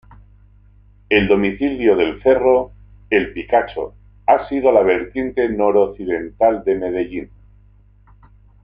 El 1.09 1.27
domicilio 1.27 1.95
del 1.95 2.23
cerro 2.23 2.71
El 3.11 3.33
Picacho 3.33 3.93
ha 4.25 4.49
sido 4.49 4.71
la 4.71 4.81
vertiente 4.81 5.47
noroccidental 5.47 6.63
de 6.63 6.73
Medellín. 6.73 7.29